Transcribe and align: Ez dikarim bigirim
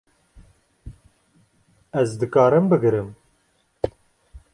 Ez 2.01 2.15
dikarim 2.23 2.71
bigirim 2.71 3.13